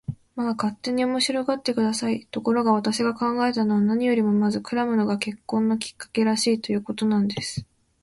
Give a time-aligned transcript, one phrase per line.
[0.35, 2.25] まあ、勝手に面白がって下さい。
[2.31, 7.67] ところが、私が考えたのは、何よりもまずクラムが結婚のきっかけらしい、ということなんです。